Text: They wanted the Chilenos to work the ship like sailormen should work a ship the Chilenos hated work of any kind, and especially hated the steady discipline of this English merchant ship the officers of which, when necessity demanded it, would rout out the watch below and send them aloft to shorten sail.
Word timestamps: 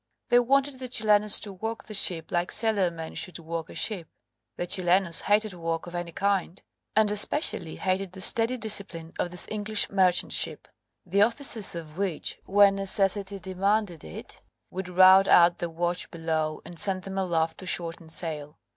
They 0.29 0.39
wanted 0.39 0.79
the 0.79 0.87
Chilenos 0.87 1.39
to 1.41 1.53
work 1.53 1.83
the 1.83 1.93
ship 1.93 2.31
like 2.31 2.49
sailormen 2.49 3.15
should 3.15 3.37
work 3.37 3.69
a 3.69 3.75
ship 3.75 4.07
the 4.57 4.65
Chilenos 4.65 5.21
hated 5.21 5.53
work 5.53 5.85
of 5.85 5.93
any 5.93 6.11
kind, 6.11 6.59
and 6.95 7.11
especially 7.11 7.75
hated 7.75 8.13
the 8.13 8.19
steady 8.21 8.57
discipline 8.57 9.13
of 9.19 9.29
this 9.29 9.45
English 9.51 9.91
merchant 9.91 10.31
ship 10.33 10.67
the 11.05 11.21
officers 11.21 11.75
of 11.75 11.99
which, 11.99 12.39
when 12.47 12.73
necessity 12.77 13.37
demanded 13.37 14.03
it, 14.03 14.41
would 14.71 14.89
rout 14.89 15.27
out 15.27 15.59
the 15.59 15.69
watch 15.69 16.09
below 16.09 16.63
and 16.65 16.79
send 16.79 17.03
them 17.03 17.19
aloft 17.19 17.59
to 17.59 17.67
shorten 17.67 18.09
sail. 18.09 18.57